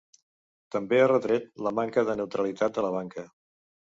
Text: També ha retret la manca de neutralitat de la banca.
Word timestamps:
També 0.75 1.01
ha 1.01 1.09
retret 1.11 1.45
la 1.67 1.73
manca 1.81 2.05
de 2.09 2.17
neutralitat 2.21 2.79
de 2.79 2.87
la 2.87 2.93
banca. 2.99 3.29